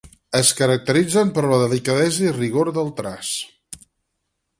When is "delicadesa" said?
1.63-2.25